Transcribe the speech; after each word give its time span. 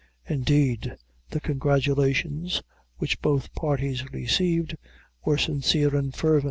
Indeed, 0.27 0.95
the 1.29 1.39
congratulations 1.39 2.63
which 2.97 3.21
both 3.21 3.53
parties 3.53 4.11
received, 4.11 4.75
were 5.25 5.37
sincere 5.37 5.95
and 5.95 6.11
fervent. 6.11 6.39